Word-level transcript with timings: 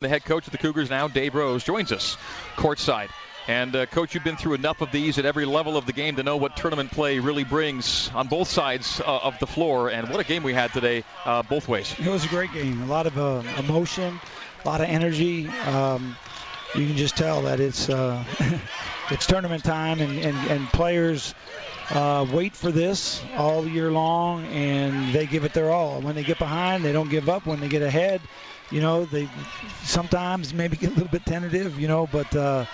The 0.00 0.08
head 0.08 0.24
coach 0.24 0.46
of 0.46 0.52
the 0.52 0.56
Cougars 0.56 0.88
now, 0.88 1.08
Dave 1.08 1.34
Rose, 1.34 1.62
joins 1.62 1.92
us 1.92 2.16
courtside. 2.56 3.10
And, 3.46 3.76
uh, 3.76 3.84
Coach, 3.84 4.14
you've 4.14 4.24
been 4.24 4.38
through 4.38 4.54
enough 4.54 4.80
of 4.80 4.90
these 4.90 5.18
at 5.18 5.26
every 5.26 5.44
level 5.44 5.76
of 5.76 5.84
the 5.84 5.92
game 5.92 6.16
to 6.16 6.22
know 6.22 6.38
what 6.38 6.56
tournament 6.56 6.90
play 6.90 7.18
really 7.18 7.44
brings 7.44 8.10
on 8.14 8.26
both 8.26 8.48
sides 8.48 9.02
uh, 9.02 9.18
of 9.18 9.38
the 9.40 9.46
floor. 9.46 9.90
And 9.90 10.08
what 10.08 10.18
a 10.18 10.24
game 10.24 10.42
we 10.42 10.54
had 10.54 10.72
today, 10.72 11.04
uh, 11.26 11.42
both 11.42 11.68
ways. 11.68 11.94
It 11.98 12.08
was 12.08 12.24
a 12.24 12.28
great 12.28 12.50
game. 12.54 12.80
A 12.80 12.86
lot 12.86 13.06
of 13.06 13.18
uh, 13.18 13.42
emotion, 13.58 14.18
a 14.64 14.66
lot 14.66 14.80
of 14.80 14.88
energy. 14.88 15.48
Um, 15.48 16.16
you 16.74 16.86
can 16.86 16.96
just 16.96 17.18
tell 17.18 17.42
that 17.42 17.60
it's 17.60 17.90
uh, 17.90 18.24
it's 19.10 19.26
tournament 19.26 19.64
time, 19.64 20.00
and, 20.00 20.18
and, 20.18 20.50
and 20.50 20.66
players 20.68 21.34
uh, 21.90 22.26
wait 22.32 22.56
for 22.56 22.72
this 22.72 23.22
all 23.36 23.66
year 23.66 23.92
long, 23.92 24.46
and 24.46 25.12
they 25.12 25.26
give 25.26 25.44
it 25.44 25.52
their 25.52 25.70
all. 25.70 26.00
When 26.00 26.14
they 26.14 26.24
get 26.24 26.38
behind, 26.38 26.86
they 26.86 26.92
don't 26.92 27.10
give 27.10 27.28
up. 27.28 27.44
When 27.44 27.60
they 27.60 27.68
get 27.68 27.82
ahead, 27.82 28.22
you 28.70 28.80
know, 28.80 29.04
they 29.04 29.28
sometimes 29.82 30.54
maybe 30.54 30.76
get 30.76 30.90
a 30.90 30.94
little 30.94 31.08
bit 31.08 31.26
tentative, 31.26 31.78
you 31.78 31.88
know, 31.88 32.08
but 32.10 32.34
uh, 32.36 32.64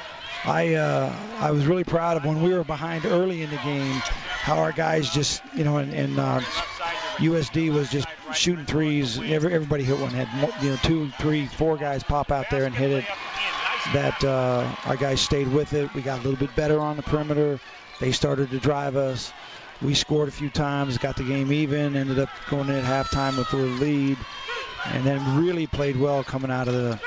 I 0.44 0.74
uh, 0.74 1.14
I 1.38 1.50
was 1.50 1.66
really 1.66 1.84
proud 1.84 2.16
of 2.16 2.24
when 2.24 2.42
we 2.42 2.52
were 2.52 2.64
behind 2.64 3.06
early 3.06 3.42
in 3.42 3.50
the 3.50 3.56
game, 3.56 3.94
how 3.94 4.58
our 4.58 4.72
guys 4.72 5.10
just, 5.10 5.42
you 5.54 5.64
know, 5.64 5.78
and, 5.78 5.92
and 5.92 6.18
uh, 6.18 6.40
USD 7.18 7.72
was 7.72 7.90
just 7.90 8.06
shooting 8.34 8.66
threes. 8.66 9.18
Every, 9.18 9.52
everybody 9.52 9.84
hit 9.84 9.98
one. 9.98 10.10
Had 10.10 10.62
you 10.62 10.70
know 10.70 10.76
two, 10.82 11.10
three, 11.18 11.46
four 11.46 11.76
guys 11.76 12.02
pop 12.02 12.30
out 12.30 12.50
there 12.50 12.64
and 12.64 12.74
hit 12.74 12.90
it. 12.90 13.04
That 13.92 14.24
uh, 14.24 14.68
our 14.84 14.96
guys 14.96 15.20
stayed 15.20 15.48
with 15.48 15.72
it. 15.72 15.92
We 15.94 16.02
got 16.02 16.20
a 16.20 16.22
little 16.22 16.38
bit 16.38 16.54
better 16.56 16.80
on 16.80 16.96
the 16.96 17.02
perimeter. 17.02 17.58
They 18.00 18.12
started 18.12 18.50
to 18.50 18.58
drive 18.58 18.96
us. 18.96 19.32
We 19.80 19.94
scored 19.94 20.28
a 20.28 20.32
few 20.32 20.50
times, 20.50 20.98
got 20.98 21.16
the 21.16 21.24
game 21.24 21.52
even, 21.52 21.96
ended 21.96 22.18
up 22.18 22.30
going 22.48 22.68
in 22.68 22.76
at 22.76 22.84
halftime 22.84 23.36
with 23.36 23.52
a 23.52 23.56
lead 23.56 24.16
and 24.92 25.04
then 25.04 25.38
really 25.38 25.66
played 25.66 25.96
well 25.96 26.22
coming 26.24 26.50
out 26.50 26.68
of 26.68 26.74
the 26.74 27.00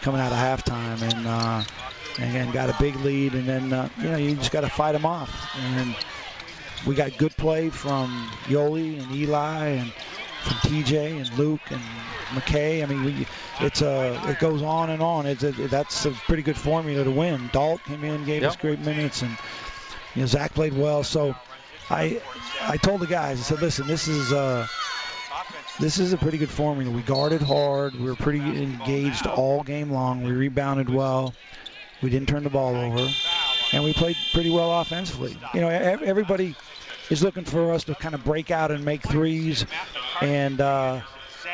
coming 0.00 0.20
out 0.20 0.32
of 0.32 0.38
halftime, 0.38 1.02
and 1.02 1.26
uh, 1.26 1.62
and 2.18 2.52
got 2.52 2.70
a 2.70 2.76
big 2.78 2.96
lead, 2.96 3.34
and 3.34 3.48
then 3.48 3.72
uh, 3.72 3.88
you 3.98 4.10
know 4.10 4.16
you 4.16 4.34
just 4.36 4.52
got 4.52 4.62
to 4.62 4.68
fight 4.68 4.92
them 4.92 5.06
off, 5.06 5.50
and 5.56 5.96
we 6.86 6.94
got 6.94 7.16
good 7.18 7.36
play 7.36 7.70
from 7.70 8.28
Yoli 8.44 9.00
and 9.02 9.12
Eli 9.12 9.66
and 9.66 9.92
from 10.42 10.56
TJ 10.70 11.20
and 11.20 11.38
Luke 11.38 11.60
and 11.70 11.80
McKay. 12.30 12.82
I 12.82 12.86
mean, 12.86 13.04
we, 13.04 13.26
it's 13.60 13.82
a 13.82 14.16
uh, 14.16 14.30
it 14.30 14.38
goes 14.38 14.62
on 14.62 14.90
and 14.90 15.02
on. 15.02 15.26
It's 15.26 15.42
a, 15.42 15.52
that's 15.52 16.06
a 16.06 16.10
pretty 16.10 16.42
good 16.42 16.56
formula 16.56 17.04
to 17.04 17.10
win. 17.10 17.48
Dalt 17.52 17.82
came 17.84 18.04
in, 18.04 18.24
gave 18.24 18.42
yep. 18.42 18.52
us 18.52 18.56
great 18.56 18.80
minutes, 18.80 19.22
and 19.22 19.36
you 20.14 20.22
know 20.22 20.26
Zach 20.26 20.54
played 20.54 20.74
well. 20.74 21.02
So 21.02 21.34
I 21.90 22.20
I 22.62 22.76
told 22.76 23.00
the 23.00 23.06
guys, 23.06 23.38
I 23.40 23.42
said, 23.42 23.60
listen, 23.60 23.86
this 23.86 24.08
is. 24.08 24.32
Uh, 24.32 24.66
this 25.78 25.98
is 25.98 26.12
a 26.12 26.16
pretty 26.16 26.38
good 26.38 26.50
formula. 26.50 26.94
We 26.94 27.02
guarded 27.02 27.42
hard. 27.42 27.94
We 27.94 28.06
were 28.06 28.16
pretty 28.16 28.40
engaged 28.40 29.26
all 29.26 29.62
game 29.62 29.90
long. 29.90 30.22
We 30.22 30.32
rebounded 30.32 30.90
well. 30.90 31.34
We 32.02 32.10
didn't 32.10 32.28
turn 32.28 32.44
the 32.44 32.50
ball 32.50 32.76
over, 32.76 33.08
and 33.72 33.82
we 33.82 33.92
played 33.92 34.16
pretty 34.32 34.50
well 34.50 34.80
offensively. 34.80 35.36
You 35.52 35.60
know, 35.60 35.68
everybody 35.68 36.54
is 37.10 37.22
looking 37.22 37.44
for 37.44 37.72
us 37.72 37.84
to 37.84 37.94
kind 37.94 38.14
of 38.14 38.24
break 38.24 38.50
out 38.50 38.70
and 38.70 38.84
make 38.84 39.02
threes, 39.02 39.66
and 40.20 40.60
uh, 40.60 41.00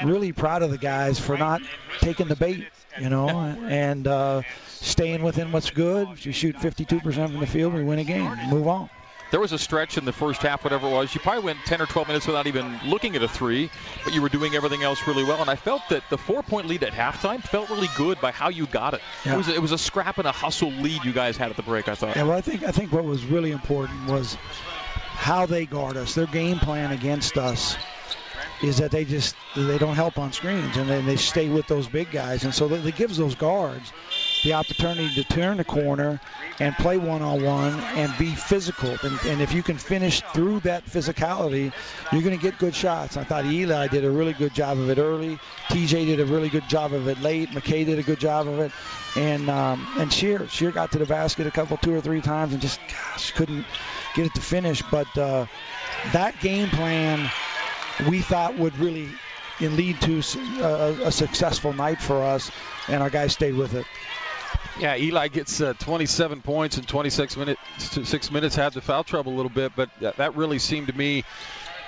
really 0.04 0.32
proud 0.32 0.62
of 0.62 0.70
the 0.70 0.78
guys 0.78 1.18
for 1.18 1.38
not 1.38 1.62
taking 2.00 2.28
the 2.28 2.36
bait. 2.36 2.66
You 3.00 3.08
know, 3.08 3.28
and 3.28 4.06
uh, 4.06 4.42
staying 4.68 5.22
within 5.22 5.50
what's 5.50 5.70
good. 5.70 6.08
If 6.10 6.26
you 6.26 6.32
shoot 6.32 6.56
52% 6.56 7.02
from 7.02 7.40
the 7.40 7.46
field, 7.46 7.74
we 7.74 7.82
win 7.82 7.98
a 7.98 8.04
game. 8.04 8.32
Move 8.50 8.68
on 8.68 8.88
there 9.34 9.40
was 9.40 9.50
a 9.50 9.58
stretch 9.58 9.98
in 9.98 10.04
the 10.04 10.12
first 10.12 10.42
half, 10.42 10.62
whatever 10.62 10.86
it 10.86 10.92
was. 10.92 11.12
You 11.12 11.20
probably 11.20 11.42
went 11.42 11.58
10 11.64 11.82
or 11.82 11.86
12 11.86 12.06
minutes 12.06 12.24
without 12.28 12.46
even 12.46 12.78
looking 12.84 13.16
at 13.16 13.22
a 13.24 13.26
three, 13.26 13.68
but 14.04 14.14
you 14.14 14.22
were 14.22 14.28
doing 14.28 14.54
everything 14.54 14.84
else 14.84 15.04
really 15.08 15.24
well. 15.24 15.40
And 15.40 15.50
I 15.50 15.56
felt 15.56 15.82
that 15.90 16.04
the 16.08 16.16
four-point 16.16 16.68
lead 16.68 16.84
at 16.84 16.92
halftime 16.92 17.42
felt 17.42 17.68
really 17.68 17.88
good 17.96 18.20
by 18.20 18.30
how 18.30 18.48
you 18.48 18.68
got 18.68 18.94
it. 18.94 19.00
Yeah. 19.26 19.34
It 19.34 19.36
was 19.38 19.48
it 19.48 19.60
was 19.60 19.72
a 19.72 19.78
scrap 19.78 20.18
and 20.18 20.28
a 20.28 20.30
hustle 20.30 20.70
lead 20.70 21.04
you 21.04 21.12
guys 21.12 21.36
had 21.36 21.50
at 21.50 21.56
the 21.56 21.64
break. 21.64 21.88
I 21.88 21.96
thought. 21.96 22.14
Yeah, 22.14 22.22
well, 22.22 22.38
I 22.38 22.42
think 22.42 22.62
I 22.62 22.70
think 22.70 22.92
what 22.92 23.02
was 23.02 23.24
really 23.24 23.50
important 23.50 24.08
was 24.08 24.36
how 25.14 25.46
they 25.46 25.66
guard 25.66 25.96
us. 25.96 26.14
Their 26.14 26.26
game 26.26 26.60
plan 26.60 26.92
against 26.92 27.36
us 27.36 27.76
is 28.62 28.78
that 28.78 28.92
they 28.92 29.04
just 29.04 29.34
they 29.56 29.78
don't 29.78 29.96
help 29.96 30.16
on 30.16 30.32
screens 30.32 30.76
and 30.76 30.88
then 30.88 31.06
they 31.06 31.16
stay 31.16 31.48
with 31.48 31.66
those 31.66 31.88
big 31.88 32.12
guys, 32.12 32.44
and 32.44 32.54
so 32.54 32.72
it 32.72 32.94
gives 32.94 33.16
those 33.16 33.34
guards 33.34 33.92
the 34.44 34.52
opportunity 34.52 35.08
to 35.14 35.24
turn 35.24 35.56
the 35.56 35.64
corner 35.64 36.20
and 36.60 36.76
play 36.76 36.98
one-on-one 36.98 37.72
and 37.96 38.16
be 38.18 38.34
physical. 38.34 38.96
And, 39.02 39.18
and 39.26 39.40
if 39.42 39.52
you 39.52 39.62
can 39.62 39.78
finish 39.78 40.20
through 40.32 40.60
that 40.60 40.84
physicality, 40.84 41.72
you're 42.12 42.22
going 42.22 42.36
to 42.36 42.42
get 42.42 42.58
good 42.58 42.74
shots. 42.74 43.16
I 43.16 43.24
thought 43.24 43.46
Eli 43.46 43.88
did 43.88 44.04
a 44.04 44.10
really 44.10 44.34
good 44.34 44.54
job 44.54 44.78
of 44.78 44.90
it 44.90 44.98
early. 44.98 45.38
TJ 45.68 46.06
did 46.06 46.20
a 46.20 46.26
really 46.26 46.50
good 46.50 46.68
job 46.68 46.92
of 46.92 47.08
it 47.08 47.20
late. 47.20 47.48
McKay 47.50 47.86
did 47.86 47.98
a 47.98 48.02
good 48.02 48.20
job 48.20 48.46
of 48.46 48.60
it. 48.60 48.70
And 49.16 49.48
um, 49.48 49.86
and 49.98 50.12
Sheer, 50.12 50.46
Sheer 50.48 50.72
got 50.72 50.92
to 50.92 50.98
the 50.98 51.06
basket 51.06 51.46
a 51.46 51.50
couple, 51.50 51.76
two 51.78 51.94
or 51.94 52.00
three 52.00 52.20
times 52.20 52.52
and 52.52 52.60
just, 52.60 52.80
gosh, 52.88 53.32
couldn't 53.32 53.64
get 54.14 54.26
it 54.26 54.34
to 54.34 54.40
finish. 54.40 54.82
But 54.90 55.16
uh, 55.16 55.46
that 56.12 56.38
game 56.40 56.68
plan 56.68 57.30
we 58.08 58.20
thought 58.20 58.58
would 58.58 58.76
really 58.78 59.08
lead 59.60 60.00
to 60.02 60.20
a, 60.60 61.06
a 61.06 61.12
successful 61.12 61.72
night 61.72 62.00
for 62.00 62.24
us, 62.24 62.50
and 62.88 63.02
our 63.02 63.10
guys 63.10 63.32
stayed 63.32 63.54
with 63.54 63.74
it. 63.74 63.86
Yeah, 64.78 64.96
Eli 64.96 65.28
gets 65.28 65.60
uh, 65.60 65.74
27 65.78 66.42
points 66.42 66.78
in 66.78 66.84
26 66.84 67.36
minutes. 67.36 67.60
Six 67.78 68.30
minutes 68.30 68.56
had 68.56 68.72
the 68.72 68.80
foul 68.80 69.04
trouble 69.04 69.32
a 69.32 69.36
little 69.36 69.50
bit, 69.50 69.72
but 69.76 69.90
that 70.00 70.34
really 70.34 70.58
seemed 70.58 70.88
to 70.88 70.92
me, 70.96 71.24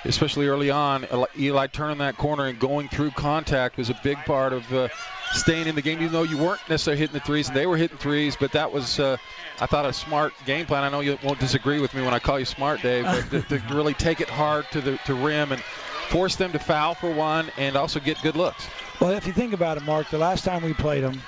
especially 0.05 0.47
early 0.47 0.69
on, 0.69 1.05
Eli 1.37 1.67
turning 1.67 1.97
that 1.97 2.17
corner 2.17 2.45
and 2.45 2.57
going 2.59 2.87
through 2.87 3.11
contact 3.11 3.77
was 3.77 3.89
a 3.89 3.99
big 4.03 4.17
part 4.19 4.53
of 4.53 4.71
uh, 4.73 4.87
staying 5.33 5.67
in 5.67 5.75
the 5.75 5.81
game. 5.81 5.99
Even 5.99 6.13
though 6.13 6.23
you 6.23 6.37
weren't 6.37 6.61
necessarily 6.69 6.99
hitting 6.99 7.13
the 7.13 7.19
threes, 7.19 7.49
and 7.49 7.57
they 7.57 7.65
were 7.65 7.75
hitting 7.75 7.97
threes, 7.97 8.37
but 8.39 8.53
that 8.53 8.71
was, 8.71 8.99
uh, 8.99 9.17
I 9.59 9.65
thought, 9.65 9.85
a 9.85 9.91
smart 9.91 10.33
game 10.45 10.65
plan. 10.65 10.83
I 10.83 10.89
know 10.89 11.01
you 11.01 11.17
won't 11.23 11.39
disagree 11.39 11.81
with 11.81 11.93
me 11.93 12.03
when 12.03 12.13
I 12.13 12.19
call 12.19 12.39
you 12.39 12.45
smart, 12.45 12.81
Dave, 12.81 13.03
but 13.03 13.49
to, 13.49 13.59
to 13.59 13.75
really 13.75 13.95
take 13.95 14.21
it 14.21 14.29
hard 14.29 14.65
to 14.71 14.79
the 14.79 14.97
to 15.05 15.13
rim 15.13 15.51
and 15.51 15.61
force 15.61 16.37
them 16.37 16.53
to 16.53 16.59
foul 16.59 16.93
for 16.93 17.11
one, 17.11 17.51
and 17.57 17.75
also 17.75 17.99
get 17.99 18.21
good 18.21 18.37
looks. 18.37 18.65
Well, 19.01 19.11
if 19.11 19.27
you 19.27 19.33
think 19.33 19.53
about 19.53 19.75
it, 19.75 19.83
Mark, 19.83 20.09
the 20.09 20.17
last 20.17 20.45
time 20.45 20.63
we 20.63 20.73
played 20.73 21.03
them 21.03 21.21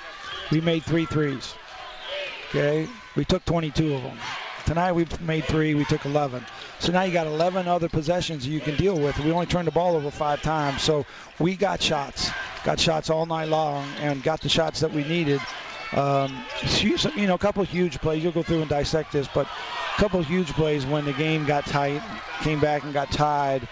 we 0.50 0.60
made 0.60 0.82
three 0.82 1.06
threes. 1.06 1.54
Okay, 2.48 2.88
we 3.16 3.24
took 3.24 3.44
22 3.44 3.94
of 3.94 4.02
them. 4.02 4.18
Tonight 4.66 4.92
we 4.92 5.06
made 5.20 5.44
three, 5.44 5.74
we 5.74 5.84
took 5.84 6.04
11. 6.04 6.44
So 6.78 6.92
now 6.92 7.02
you 7.02 7.12
got 7.12 7.26
11 7.26 7.66
other 7.66 7.88
possessions 7.88 8.46
you 8.46 8.60
can 8.60 8.76
deal 8.76 8.98
with. 8.98 9.18
We 9.18 9.32
only 9.32 9.46
turned 9.46 9.66
the 9.66 9.72
ball 9.72 9.96
over 9.96 10.10
five 10.10 10.42
times, 10.42 10.82
so 10.82 11.06
we 11.38 11.56
got 11.56 11.82
shots, 11.82 12.30
got 12.64 12.78
shots 12.78 13.10
all 13.10 13.26
night 13.26 13.48
long, 13.48 13.86
and 14.00 14.22
got 14.22 14.40
the 14.40 14.48
shots 14.48 14.80
that 14.80 14.92
we 14.92 15.04
needed. 15.04 15.40
Um, 15.92 16.44
you 17.16 17.26
know, 17.26 17.34
a 17.34 17.38
couple 17.38 17.64
huge 17.64 17.98
plays. 17.98 18.22
You'll 18.22 18.32
go 18.32 18.42
through 18.42 18.60
and 18.60 18.70
dissect 18.70 19.12
this, 19.12 19.28
but 19.34 19.46
a 19.46 20.00
couple 20.00 20.22
huge 20.22 20.52
plays 20.52 20.86
when 20.86 21.04
the 21.04 21.12
game 21.14 21.46
got 21.46 21.66
tight, 21.66 22.00
came 22.42 22.60
back 22.60 22.84
and 22.84 22.92
got 22.92 23.10
tied. 23.10 23.66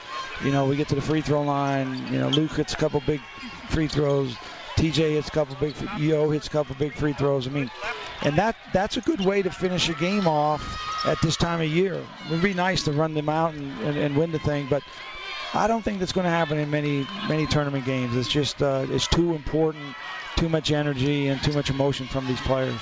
You 0.45 0.50
know, 0.50 0.66
we 0.66 0.77
get 0.77 0.89
to 0.89 0.95
the 0.95 1.03
free 1.03 1.21
throw 1.21 1.43
line. 1.43 2.12
You 2.12 2.19
know, 2.19 2.28
Luke 2.28 2.53
hits 2.53 2.72
a 2.72 2.77
couple 2.77 3.00
big 3.06 3.21
free 3.69 3.89
throws. 3.89 4.37
TJ 4.78 5.11
hits 5.11 5.27
a 5.27 5.31
couple 5.33 5.56
big, 5.56 5.75
Yo 5.99 6.31
hits 6.31 6.47
a 6.47 6.50
couple 6.50 6.77
big 6.77 6.94
free 6.94 7.12
throws. 7.12 7.49
I 7.49 7.50
mean, 7.50 7.69
and 8.22 8.37
that 8.39 8.55
that's 8.72 8.97
a 8.97 9.00
good 9.00 9.21
way 9.25 9.43
to 9.43 9.50
finish 9.50 9.89
a 9.89 9.94
game 9.94 10.28
off 10.28 11.05
at 11.05 11.21
this 11.21 11.37
time 11.37 11.61
of 11.61 11.66
year. 11.66 11.94
It 11.94 12.31
would 12.31 12.43
be 12.43 12.55
nice 12.55 12.84
to 12.84 12.93
run 12.93 13.12
them 13.12 13.28
out 13.28 13.55
and, 13.55 13.81
and, 13.81 13.97
and 13.97 14.16
win 14.16 14.31
the 14.31 14.39
thing, 14.39 14.69
but 14.71 14.84
I 15.53 15.66
don't 15.66 15.83
think 15.83 15.99
that's 15.99 16.12
going 16.12 16.27
to 16.27 16.31
happen 16.31 16.59
in 16.59 16.71
many 16.71 17.05
many 17.28 17.47
tournament 17.47 17.87
games. 17.87 18.15
It's 18.15 18.28
just 18.28 18.62
uh, 18.62 18.87
it's 18.89 19.09
too 19.09 19.34
important, 19.34 19.97
too 20.37 20.49
much 20.49 20.71
energy 20.71 21.27
and 21.27 21.43
too 21.43 21.53
much 21.53 21.71
emotion 21.71 22.06
from 22.06 22.28
these 22.28 22.41
players. 22.43 22.81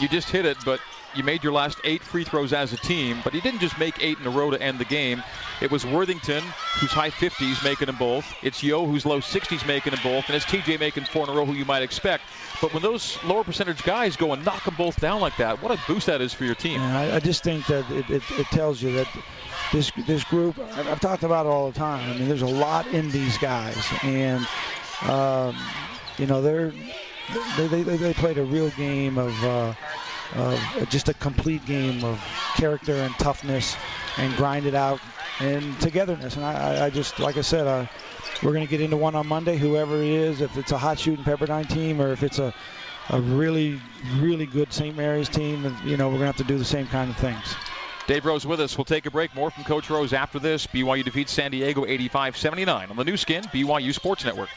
You 0.00 0.08
just 0.08 0.30
hit 0.30 0.46
it, 0.46 0.56
but 0.64 0.80
you 1.16 1.24
made 1.24 1.42
your 1.42 1.52
last 1.52 1.80
eight 1.84 2.02
free 2.02 2.24
throws 2.24 2.52
as 2.52 2.72
a 2.72 2.76
team, 2.76 3.20
but 3.24 3.32
he 3.32 3.40
didn't 3.40 3.60
just 3.60 3.78
make 3.78 4.02
eight 4.02 4.18
in 4.18 4.26
a 4.26 4.30
row 4.30 4.50
to 4.50 4.60
end 4.60 4.78
the 4.78 4.84
game. 4.84 5.22
It 5.60 5.70
was 5.70 5.84
Worthington, 5.84 6.42
who's 6.80 6.92
high 6.92 7.10
50s, 7.10 7.62
making 7.64 7.86
them 7.86 7.96
both. 7.96 8.34
It's 8.42 8.62
Yo, 8.62 8.86
who's 8.86 9.04
low 9.04 9.20
60s, 9.20 9.66
making 9.66 9.90
them 9.90 10.00
both. 10.02 10.26
And 10.26 10.36
it's 10.36 10.46
TJ 10.46 10.78
making 10.80 11.04
four 11.04 11.24
in 11.24 11.30
a 11.30 11.32
row, 11.32 11.44
who 11.44 11.52
you 11.52 11.64
might 11.64 11.82
expect. 11.82 12.24
But 12.60 12.72
when 12.72 12.82
those 12.82 13.22
lower 13.24 13.44
percentage 13.44 13.82
guys 13.82 14.16
go 14.16 14.32
and 14.32 14.44
knock 14.44 14.64
them 14.64 14.74
both 14.76 14.98
down 15.00 15.20
like 15.20 15.36
that, 15.36 15.62
what 15.62 15.70
a 15.70 15.78
boost 15.86 16.06
that 16.06 16.20
is 16.20 16.32
for 16.32 16.44
your 16.44 16.54
team. 16.54 16.80
Yeah, 16.80 16.98
I, 16.98 17.16
I 17.16 17.20
just 17.20 17.42
think 17.42 17.66
that 17.66 17.90
it, 17.90 18.10
it, 18.10 18.22
it, 18.38 18.46
tells 18.50 18.82
you 18.82 18.92
that 18.92 19.06
this 19.72 19.90
this 20.06 20.24
group, 20.24 20.58
I've 20.58 21.00
talked 21.00 21.22
about 21.22 21.46
it 21.46 21.50
all 21.50 21.70
the 21.70 21.78
time. 21.78 22.08
I 22.08 22.14
mean, 22.14 22.28
there's 22.28 22.42
a 22.42 22.46
lot 22.46 22.86
in 22.86 23.10
these 23.10 23.36
guys. 23.38 23.92
And, 24.02 24.46
um, 25.08 25.56
you 26.18 26.26
know, 26.26 26.40
they're. 26.40 26.72
They, 27.56 27.68
they, 27.68 27.96
they 27.96 28.12
played 28.12 28.38
a 28.38 28.42
real 28.42 28.70
game 28.70 29.16
of 29.16 29.44
uh, 29.44 29.72
uh, 30.34 30.84
just 30.86 31.08
a 31.08 31.14
complete 31.14 31.64
game 31.66 32.04
of 32.04 32.20
character 32.54 32.94
and 32.94 33.14
toughness 33.18 33.76
and 34.16 34.36
grind 34.36 34.66
it 34.66 34.74
out 34.74 35.00
and 35.40 35.78
togetherness. 35.80 36.36
And 36.36 36.44
I, 36.44 36.86
I 36.86 36.90
just, 36.90 37.18
like 37.18 37.36
I 37.36 37.40
said, 37.40 37.66
uh, 37.66 37.86
we're 38.42 38.52
going 38.52 38.64
to 38.64 38.70
get 38.70 38.80
into 38.80 38.96
one 38.96 39.14
on 39.14 39.26
Monday, 39.26 39.56
whoever 39.56 39.96
it 39.96 40.08
is, 40.08 40.40
if 40.40 40.56
it's 40.56 40.72
a 40.72 40.78
hot 40.78 40.98
shooting 40.98 41.24
Pepperdine 41.24 41.68
team 41.68 42.00
or 42.00 42.12
if 42.12 42.22
it's 42.22 42.38
a, 42.38 42.54
a 43.10 43.20
really, 43.20 43.80
really 44.16 44.46
good 44.46 44.72
St. 44.72 44.96
Mary's 44.96 45.28
team, 45.28 45.76
you 45.84 45.96
know, 45.96 46.08
we're 46.08 46.18
going 46.18 46.20
to 46.20 46.26
have 46.26 46.36
to 46.36 46.44
do 46.44 46.58
the 46.58 46.64
same 46.64 46.86
kind 46.86 47.10
of 47.10 47.16
things. 47.16 47.54
Dave 48.06 48.24
Rose 48.24 48.46
with 48.46 48.60
us. 48.60 48.76
We'll 48.76 48.84
take 48.84 49.06
a 49.06 49.10
break. 49.10 49.34
More 49.34 49.50
from 49.50 49.64
Coach 49.64 49.88
Rose 49.88 50.12
after 50.12 50.38
this. 50.38 50.66
BYU 50.66 51.04
defeats 51.04 51.32
San 51.32 51.50
Diego 51.50 51.86
85 51.86 52.36
79 52.36 52.90
on 52.90 52.96
the 52.96 53.04
Nu 53.04 53.16
Skin, 53.16 53.44
BYU 53.44 53.94
Sports 53.94 54.24
Network. 54.24 54.48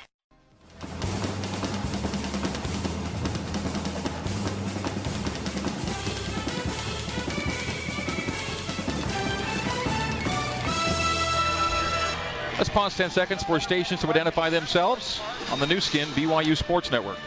Pause 12.74 12.98
10 12.98 13.10
seconds 13.12 13.44
for 13.44 13.60
stations 13.60 14.02
to 14.02 14.08
identify 14.10 14.50
themselves 14.50 15.22
on 15.52 15.60
the 15.60 15.68
Nu 15.68 15.80
Skin 15.80 16.08
BYU 16.10 16.58
Sports 16.58 16.90
Network. 16.90 17.18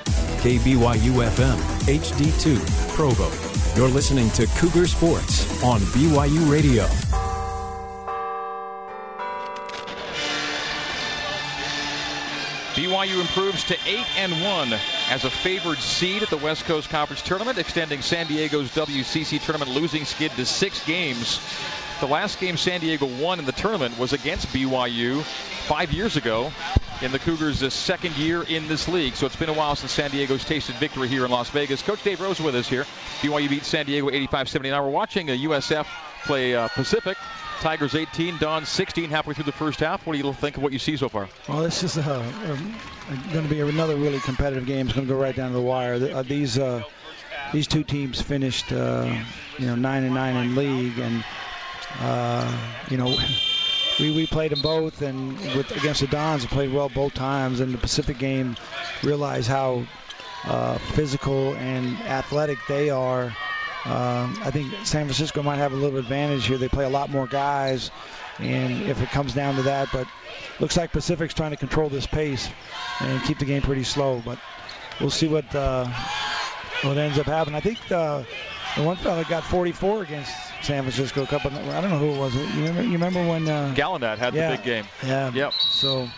KBYU 0.43 1.25
FM, 1.25 1.57
HD2, 1.87 2.89
Provo. 2.97 3.31
You're 3.77 3.89
listening 3.89 4.29
to 4.31 4.49
Cougar 4.59 4.89
Sports 4.89 5.63
on 5.63 5.81
BYU 5.93 6.51
Radio. 6.51 6.85
BYU 12.75 13.21
improves 13.21 13.63
to 13.65 13.77
8 13.87 14.19
and 14.19 14.33
1 14.43 14.73
as 15.11 15.25
a 15.25 15.31
favored 15.31 15.79
seed 15.79 16.25
at 16.25 16.29
the 16.29 16.39
West 16.39 16.65
Coast 16.65 16.91
Conference 16.91 17.23
Tournament, 17.23 17.57
extending 17.57 18.03
San 18.03 18.27
Diego's 18.27 18.69
WCC 18.71 19.41
tournament 19.41 19.71
losing 19.71 20.05
skid 20.05 20.33
to 20.33 20.45
six 20.45 20.85
games. 20.85 21.41
The 22.01 22.07
last 22.07 22.41
game 22.41 22.59
San 22.59 22.81
Diego 22.81 23.07
won 23.07 23.39
in 23.39 23.47
the 23.47 23.53
tournament 23.53 23.99
was 23.99 24.13
against 24.13 24.49
BYU 24.49 25.23
five 25.23 25.93
years 25.93 26.17
ago 26.17 26.53
in 27.01 27.11
the 27.11 27.19
Cougars' 27.19 27.73
second 27.73 28.17
year 28.17 28.43
in 28.43 28.69
this 28.69 28.87
league. 28.87 29.15
So 29.15 29.25
it's 29.25 29.37
been 29.37 29.49
a 29.49 29.55
while 29.55 29.77
since 29.77 29.93
San 29.93 30.11
Diego's 30.11 30.45
tasted 30.45 30.75
victory 30.77 31.09
here 31.09 31.25
in 31.25 31.31
Las 31.31 31.49
Vegas. 31.51 31.81
Coach 31.81 32.03
Dave 32.05 32.21
Rose 32.21 32.39
with 32.39 32.55
us 32.55 32.69
here. 32.69 32.85
BYU 33.23 33.49
beat 33.49 33.65
San 33.65 33.87
Diego 33.87 34.11
85-79. 34.11 34.85
We're 34.85 34.91
watching 34.91 35.31
a 35.31 35.39
USF 35.49 35.87
play 36.25 36.55
uh, 36.55 36.69
Pacific. 36.69 37.17
Tigers 37.61 37.95
18, 37.95 38.37
Don 38.37 38.67
16 38.67 39.09
halfway 39.09 39.33
through 39.33 39.45
the 39.45 39.53
first 39.53 39.81
half. 39.81 40.07
What 40.07 40.13
do 40.13 40.19
you 40.19 40.33
think 40.35 40.59
of 40.59 40.63
what 40.63 40.75
you 40.75 40.79
see 40.79 40.99
so 40.99 41.09
far? 41.09 41.29
Well, 41.49 41.63
this 41.63 41.83
is 41.83 41.97
uh, 41.97 42.03
uh, 42.03 43.33
going 43.33 43.49
to 43.49 43.51
be 43.51 43.61
another 43.61 43.97
really 43.97 44.21
competitive 44.21 44.67
game. 44.67 44.87
It's 44.87 44.95
going 44.95 45.07
to 45.07 45.13
go 45.13 45.19
right 45.19 45.35
down 45.35 45.49
to 45.49 45.57
the 45.57 45.63
wire. 45.63 45.95
Uh, 45.95 46.23
these 46.23 46.59
uh, 46.59 46.83
these 47.55 47.67
two 47.67 47.83
teams 47.83 48.21
finished, 48.21 48.73
uh, 48.73 49.11
you 49.59 49.67
know, 49.67 49.75
nine 49.75 50.05
and 50.05 50.15
nine 50.15 50.37
in 50.37 50.55
league, 50.55 50.99
and 50.99 51.23
uh, 51.23 51.25
you 52.91 52.97
know, 52.97 53.19
we, 53.99 54.11
we 54.11 54.27
played 54.27 54.53
them 54.53 54.61
both, 54.63 55.03
and 55.03 55.39
with 55.55 55.71
against 55.77 56.01
the 56.01 56.07
Dons, 56.07 56.43
we 56.43 56.49
played 56.49 56.73
well 56.73 56.89
both 56.89 57.15
times. 57.15 57.61
And 57.61 57.73
the 57.73 57.79
Pacific 57.79 58.19
game, 58.19 58.57
realized 59.03 59.49
how 59.49 59.87
physical 60.95 61.55
and 61.55 61.97
athletic 62.03 62.59
they 62.69 62.91
are. 62.91 63.35
Um, 63.87 64.37
I 64.43 64.51
think 64.51 64.73
San 64.85 65.05
Francisco 65.05 65.45
might 65.45 65.59
have 65.59 65.73
a 65.73 65.77
little 65.77 65.99
advantage 65.99 66.47
here. 66.47 66.59
They 66.59 66.69
play 66.69 66.85
a 66.85 66.89
lot 66.89 67.09
more 67.09 67.29
guys, 67.29 67.93
and 68.41 68.83
if 68.83 69.01
it 69.01 69.11
comes 69.11 69.33
down 69.33 69.55
to 69.57 69.63
that, 69.63 69.89
but 69.93 70.09
looks 70.59 70.77
like 70.77 70.91
Pacific's 70.91 71.35
trying 71.35 71.53
to 71.53 71.57
control 71.57 71.89
this 71.89 72.07
pace 72.07 72.49
and 73.01 73.23
keep 73.23 73.39
the 73.39 73.45
game 73.45 73.63
pretty 73.63 73.85
slow. 73.85 74.21
But 74.25 74.41
we'll 75.01 75.11
see 75.11 75.29
what 75.29 75.55
uh, 75.55 75.87
what 76.83 76.99
ends 76.99 77.17
up 77.19 77.27
happening. 77.27 77.55
I 77.55 77.61
think 77.61 77.79
uh, 77.93 78.25
the 78.77 78.83
one 78.83 78.97
fella 78.97 79.25
got 79.29 79.45
44 79.45 80.03
against 80.03 80.46
San 80.67 80.83
Francisco 80.83 81.23
a 81.23 81.27
couple. 81.27 81.53
I 81.53 81.81
don't 81.81 81.91
know 81.91 81.99
who 81.99 82.13
it 82.13 82.19
was. 82.19 82.35
You 82.35 82.43
remember? 82.43 82.83
You 82.83 82.93
remember 82.93 83.25
when 83.25 83.47
uh, 83.47 83.73
Gallinat 83.77 84.19
had 84.19 84.35
yeah, 84.35 84.51
the 84.51 84.57
big 84.57 84.65
game? 84.65 84.85
Yeah. 85.05 85.33
Yep. 85.33 85.53
So. 85.53 86.09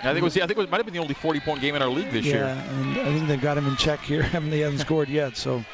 I 0.00 0.08
think 0.08 0.18
it 0.18 0.22
was. 0.22 0.36
I 0.38 0.46
think 0.46 0.58
it 0.58 0.70
might 0.70 0.78
have 0.78 0.86
been 0.86 0.94
the 0.94 1.00
only 1.00 1.14
40-point 1.14 1.60
game 1.60 1.74
in 1.74 1.82
our 1.82 1.88
league 1.88 2.10
this 2.10 2.24
yeah, 2.24 2.32
year. 2.32 2.44
Yeah, 2.44 2.70
and 2.70 2.98
I 2.98 3.04
think 3.04 3.28
they've 3.28 3.40
got 3.40 3.58
him 3.58 3.66
in 3.66 3.76
check 3.76 4.00
here. 4.00 4.28
I 4.32 4.38
mean, 4.38 4.50
they 4.50 4.60
haven't 4.60 4.78
scored 4.78 5.08
yet, 5.08 5.36
so 5.36 5.64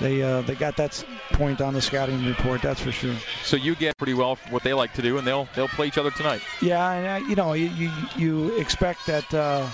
they 0.00 0.22
uh, 0.22 0.42
they 0.42 0.54
got 0.54 0.76
that 0.76 1.02
point 1.32 1.62
on 1.62 1.72
the 1.72 1.80
scouting 1.80 2.24
report. 2.26 2.60
That's 2.60 2.80
for 2.80 2.92
sure. 2.92 3.14
So 3.42 3.56
you 3.56 3.74
get 3.74 3.96
pretty 3.96 4.14
well 4.14 4.36
what 4.50 4.62
they 4.62 4.74
like 4.74 4.92
to 4.94 5.02
do, 5.02 5.16
and 5.16 5.26
they'll 5.26 5.48
they'll 5.54 5.68
play 5.68 5.86
each 5.86 5.98
other 5.98 6.10
tonight. 6.10 6.42
Yeah, 6.60 6.90
and 6.90 7.24
uh, 7.24 7.28
you 7.28 7.36
know 7.36 7.54
you 7.54 7.68
you, 7.68 7.90
you 8.16 8.58
expect 8.58 9.06
that. 9.06 9.32
Uh, 9.32 9.66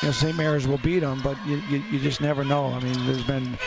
you 0.00 0.08
know, 0.08 0.12
St. 0.12 0.36
Mary's 0.36 0.66
will 0.66 0.78
beat 0.78 1.00
them, 1.00 1.20
but 1.22 1.36
you, 1.46 1.62
you, 1.68 1.84
you, 1.90 1.98
just 1.98 2.20
never 2.20 2.44
know. 2.44 2.66
I 2.66 2.80
mean, 2.80 3.06
there's 3.06 3.22
been 3.24 3.58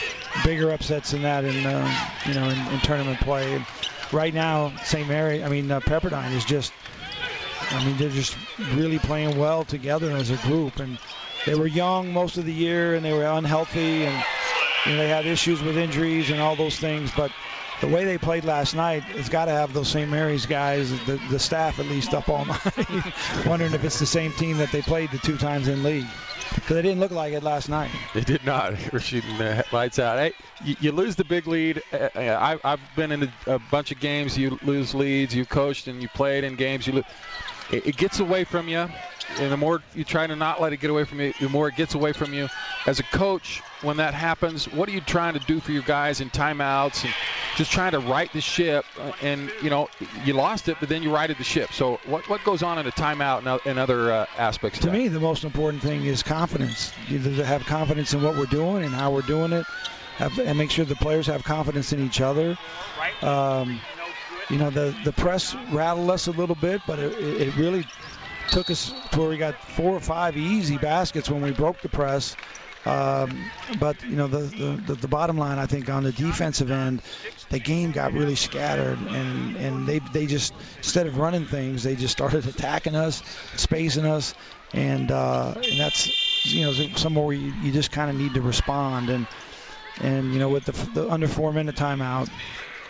bigger 0.44 0.72
upsets 0.72 1.12
than 1.12 1.22
that 1.24 1.46
in 1.46 1.66
uh, 1.66 1.96
you 2.26 2.34
know 2.34 2.50
in, 2.50 2.68
in, 2.70 2.80
tournament 2.80 3.20
play. 3.20 3.56
And 3.56 3.66
right 4.12 4.34
now, 4.34 4.74
St. 4.84 5.08
Mary, 5.08 5.44
I 5.44 5.50
mean 5.50 5.70
uh, 5.70 5.80
Pepperdine 5.82 6.34
is 6.34 6.46
just, 6.46 6.74
I 7.70 7.86
mean 7.86 7.98
they're 7.98 8.10
just 8.10 8.36
really 8.74 9.00
playing 9.00 9.38
well 9.38 9.64
together 9.64 10.12
as 10.12 10.32
a 10.32 10.38
group, 10.38 10.80
and 10.80 10.98
they 11.46 11.56
were 11.56 11.68
young 11.68 12.14
most 12.14 12.38
of 12.38 12.46
the 12.46 12.54
year 12.54 12.96
and 12.96 13.04
they 13.04 13.14
were 13.14 13.26
unhealthy 13.26 14.06
and 14.06 14.26
you 14.86 14.98
they 14.98 15.08
had 15.08 15.26
issues 15.26 15.62
with 15.62 15.78
injuries 15.78 16.30
and 16.30 16.40
all 16.42 16.56
those 16.56 16.78
things, 16.78 17.12
but 17.16 17.32
the 17.84 17.90
way 17.90 18.06
they 18.06 18.18
played 18.18 18.46
last 18.46 18.76
night 18.76 19.04
has 19.04 19.28
got 19.28 19.46
to 19.46 19.52
have 19.52 19.74
those 19.74 19.90
St. 19.90 20.10
Mary's 20.10 20.46
guys, 20.46 20.90
the, 21.06 21.20
the 21.30 21.38
staff 21.38 21.80
at 21.80 21.86
least, 21.88 22.14
up 22.14 22.30
all 22.30 22.46
night, 22.46 23.46
wondering 23.46 23.74
if 23.74 23.84
it's 23.84 24.00
the 24.00 24.06
same 24.06 24.32
team 24.32 24.58
that 24.60 24.72
they 24.72 24.82
played 24.82 25.12
the 25.12 25.18
two 25.18 25.36
times 25.36 25.68
in 25.68 25.84
league. 25.84 26.06
Because 26.56 26.76
they 26.76 26.82
didn't 26.82 27.02
look 27.02 27.12
like 27.12 27.34
it 27.34 27.44
last 27.44 27.68
night. 27.68 27.92
They 28.14 28.22
did 28.22 28.46
not. 28.46 28.76
We're 28.94 29.00
shooting 29.00 29.38
the 29.38 29.66
lights 29.74 30.00
out. 30.00 30.18
Hey, 30.18 30.32
you, 30.64 30.76
you 30.80 30.92
lose 30.94 31.18
the 31.18 31.26
big 31.26 31.46
lead. 31.46 31.82
Uh, 31.92 32.08
I, 32.16 32.58
I've 32.64 32.80
been 32.96 33.12
in 33.12 33.24
a, 33.24 33.56
a, 33.56 33.60
bunch 33.60 33.92
of 33.92 34.00
games. 34.00 34.38
You 34.38 34.58
lose 34.62 34.96
leads. 34.96 35.36
You 35.36 35.46
coached 35.46 35.88
and 35.88 36.02
you 36.02 36.08
played 36.08 36.46
in 36.46 36.56
games. 36.56 36.88
You 36.88 36.94
lo- 36.94 37.04
it, 37.72 37.88
it 37.88 37.98
gets 37.98 38.20
away 38.20 38.44
from 38.44 38.68
you 38.68 38.90
and 39.40 39.52
the 39.52 39.58
more 39.58 39.82
you 39.96 40.04
try 40.04 40.28
to 40.28 40.36
not 40.36 40.62
let 40.62 40.74
it 40.74 40.78
get 40.78 40.90
away 40.90 41.06
from 41.06 41.20
you, 41.20 41.34
the 41.40 41.50
more 41.50 41.68
it 41.68 41.76
gets 41.76 41.96
away 41.96 42.14
from 42.14 42.34
you. 42.34 42.48
As 42.86 43.00
a 43.00 43.04
coach, 43.04 43.62
when 43.82 43.98
that 43.98 44.14
happens, 44.14 44.72
what 44.72 44.88
are 44.90 44.92
you 44.92 45.02
trying 45.02 45.34
to 45.34 45.40
do 45.40 45.60
for 45.60 45.72
your 45.72 45.84
guys 45.84 46.22
in 46.22 46.30
timeouts 46.30 47.04
and 47.04 47.14
just 47.56 47.72
trying 47.72 47.92
to 47.92 48.00
right 48.00 48.32
the 48.34 48.42
ship? 48.42 48.86
And 49.22 49.52
you 49.62 49.70
know, 49.70 49.90
you 50.26 50.34
lost 50.34 50.68
it, 50.68 50.78
but 50.80 50.90
then 50.90 51.04
you 51.04 51.14
righted 51.14 51.38
the 51.38 51.44
ship. 51.44 51.74
So 51.74 52.00
what 52.06 52.28
what 52.30 52.44
goes 52.44 52.64
on 52.64 52.78
in 52.80 52.88
a 52.88 52.92
timeout 52.92 53.40
and, 53.40 53.60
and 53.66 53.80
other 53.80 54.12
uh, 54.12 54.26
aspects? 54.38 54.80
To, 54.80 54.88
to 54.88 54.94
me, 54.94 55.08
the 55.08 55.20
most 55.20 55.44
important 55.44 55.82
thing 55.82 56.06
is 56.06 56.24
confidence. 56.24 56.92
To 57.10 57.20
have 57.46 57.66
confidence 57.66 58.14
in 58.14 58.22
what 58.22 58.38
we're 58.38 58.46
doing 58.46 58.84
and 58.84 58.94
how 58.94 59.12
we're 59.12 59.22
doing 59.22 59.54
it, 59.54 59.66
have, 60.18 60.38
and 60.40 60.58
make 60.58 60.72
sure 60.72 60.86
the 60.86 60.96
players 60.96 61.28
have 61.28 61.44
confidence 61.44 61.94
in 61.94 62.06
each 62.06 62.22
other. 62.22 62.58
Um, 63.22 63.80
you 64.50 64.58
know, 64.58 64.70
the 64.70 64.96
the 65.04 65.14
press 65.14 65.56
rattled 65.56 66.10
us 66.12 66.28
a 66.28 66.32
little 66.32 66.56
bit, 66.56 66.86
but 66.86 67.00
it, 67.00 67.14
it 67.14 67.56
really 67.56 67.86
took 68.50 68.70
us 68.70 68.94
to 69.12 69.20
where 69.20 69.30
we 69.30 69.38
got 69.38 69.56
four 69.56 69.96
or 69.96 70.00
five 70.02 70.38
easy 70.38 70.78
baskets 70.78 71.30
when 71.30 71.42
we 71.42 71.52
broke 71.52 71.82
the 71.82 71.90
press. 71.90 72.38
Um, 72.86 73.52
but 73.80 74.04
you 74.04 74.18
know 74.18 74.28
the, 74.28 74.40
the 74.86 74.96
the 74.96 75.08
bottom 75.08 75.38
line, 75.38 75.58
I 75.58 75.68
think 75.68 75.90
on 75.90 76.04
the 76.04 76.12
defensive 76.12 76.70
end, 76.70 77.02
the 77.50 77.60
game 77.60 77.92
got 77.92 78.12
really 78.14 78.36
scattered, 78.36 79.00
and 79.00 79.56
and 79.56 79.88
they 79.88 80.00
they 80.00 80.28
just 80.28 80.54
instead 80.78 81.08
of 81.08 81.18
running 81.18 81.46
things, 81.46 81.84
they 81.84 81.96
just 81.96 82.12
started 82.12 82.46
attacking 82.50 82.96
us, 82.96 83.24
spacing 83.56 84.06
us, 84.06 84.34
and 84.74 85.12
uh, 85.12 85.54
and 85.58 85.80
that's 85.80 86.12
you 86.44 86.66
know 86.66 86.74
somewhere 86.74 87.26
where 87.26 87.36
you, 87.36 87.52
you 87.52 87.72
just 87.72 87.92
kind 87.92 88.10
of 88.10 88.18
need 88.18 88.34
to 88.34 88.42
respond, 88.42 89.10
and 89.10 89.28
and 89.98 90.34
you 90.34 90.40
know 90.40 90.50
with 90.50 90.66
the, 90.66 90.74
the 90.92 91.10
under 91.10 91.28
four 91.28 91.54
minute 91.54 91.76
timeout, 91.76 92.30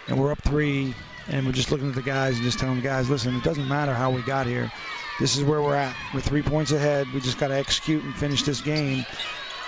and 0.07 0.19
we're 0.19 0.31
up 0.31 0.41
three, 0.41 0.95
and 1.27 1.45
we're 1.45 1.51
just 1.51 1.71
looking 1.71 1.89
at 1.89 1.95
the 1.95 2.01
guys 2.01 2.35
and 2.35 2.43
just 2.43 2.59
telling 2.59 2.75
the 2.75 2.81
guys, 2.81 3.09
listen, 3.09 3.35
it 3.35 3.43
doesn't 3.43 3.67
matter 3.67 3.93
how 3.93 4.11
we 4.11 4.21
got 4.23 4.45
here 4.45 4.71
this 5.19 5.37
is 5.37 5.43
where 5.43 5.61
we're 5.61 5.75
at. 5.75 5.95
We're 6.13 6.21
three 6.21 6.41
points 6.41 6.71
ahead. 6.71 7.11
We 7.13 7.21
just 7.21 7.37
got 7.37 7.49
to 7.49 7.55
execute 7.55 8.03
and 8.03 8.15
finish 8.15 8.43
this 8.43 8.61
game. 8.61 9.05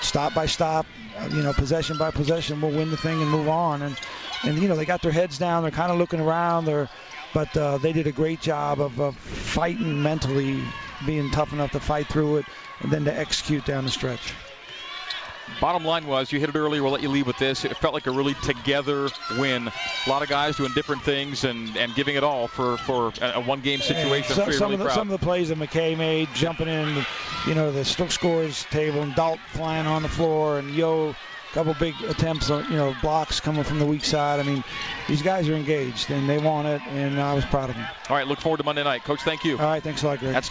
Stop 0.02 0.34
by 0.34 0.48
stop, 0.48 0.86
you 1.32 1.42
know, 1.42 1.54
possession 1.54 1.98
by 1.98 2.12
possession. 2.12 2.62
We'll 2.62 2.72
win 2.72 2.92
the 2.92 2.98
thing 2.98 3.22
and 3.22 3.30
move 3.30 3.48
on. 3.48 3.82
And 3.82 3.98
and 4.44 4.58
you 4.58 4.68
know 4.68 4.76
they 4.76 4.86
got 4.86 5.02
their 5.02 5.12
heads 5.12 5.38
down. 5.38 5.64
They're 5.64 5.72
kind 5.72 5.92
of 5.92 5.98
looking 5.98 6.20
around. 6.20 6.66
They're 6.66 6.90
but 7.34 7.56
uh, 7.58 7.78
they 7.78 7.92
did 7.92 8.08
a 8.08 8.12
great 8.12 8.40
job 8.40 8.80
of, 8.80 9.00
of 9.00 9.18
fighting 9.18 10.02
mentally, 10.02 10.62
being 11.06 11.30
tough 11.32 11.52
enough 11.52 11.72
to 11.72 11.80
fight 11.80 12.08
through 12.08 12.38
it, 12.38 12.46
and 12.80 12.92
then 12.92 13.06
to 13.06 13.14
execute 13.14 13.66
down 13.66 13.84
the 13.84 13.92
stretch. 13.92 14.34
Bottom 15.62 15.86
line 15.86 16.06
was, 16.06 16.32
you 16.32 16.40
hit 16.40 16.50
it 16.50 16.56
earlier. 16.56 16.84
We'll 16.84 16.92
let 16.92 17.02
you 17.02 17.10
leave 17.10 17.28
with 17.28 17.38
this. 17.38 17.66
It 17.66 17.78
felt 17.78 17.94
like 17.94 18.08
a 18.08 18.12
really 18.12 18.34
together 18.36 19.10
win. 19.38 19.68
A 19.68 20.10
lot 20.10 20.22
of 20.22 20.30
guys 20.30 20.58
doing 20.58 20.74
different 20.74 21.04
things 21.04 21.44
and, 21.44 21.76
and 21.78 21.94
giving 21.96 22.16
it 22.16 22.24
all 22.24 22.48
for, 22.48 22.78
for 22.78 23.14
a 23.22 23.42
one-game 23.42 23.80
situation. 23.82 24.36
So, 24.36 24.52
some, 24.52 24.72
really 24.72 24.74
of 24.76 24.80
the, 24.82 24.90
some 24.92 25.12
of 25.12 25.20
the 25.20 25.24
plays 25.24 25.50
that 25.50 25.58
McKay 25.58 25.98
made, 25.98 26.30
jumping 26.34 26.68
in, 26.68 27.06
you 27.48 27.56
know, 27.56 27.72
the 27.72 27.86
scores 27.86 28.66
table, 28.66 29.02
and 29.02 29.16
Dalt 29.16 29.40
flying 29.52 29.88
on 29.88 30.02
the 30.02 30.10
floor, 30.10 30.60
and 30.60 30.74
Yo, 30.74 31.10
a 31.10 31.16
couple 31.54 31.74
big 31.76 31.96
attempts, 32.10 32.50
on, 32.50 32.70
you 32.70 32.76
know, 32.76 32.96
blocks 33.02 33.40
coming 33.40 33.64
from 33.64 33.80
the 33.80 33.86
weak 33.86 34.04
side. 34.04 34.40
I 34.40 34.44
mean, 34.44 34.64
these 35.08 35.22
guys 35.22 35.48
are 35.48 35.56
engaged 35.56 36.12
and 36.12 36.28
they 36.28 36.38
want 36.38 36.68
it, 36.68 36.82
and 36.90 37.20
I 37.20 37.34
was 37.34 37.46
proud 37.46 37.70
of 37.70 37.76
them. 37.78 37.88
All 38.10 38.16
right, 38.16 38.28
look 38.28 38.42
forward 38.42 38.58
to 38.58 38.64
Monday 38.64 38.84
night, 38.84 39.04
Coach. 39.06 39.22
Thank 39.22 39.46
you. 39.46 39.58
All 39.58 39.64
right, 39.64 39.82
thanks 39.82 40.04
a 40.04 40.08
lot, 40.08 40.20
Greg. 40.20 40.34
That's 40.34 40.50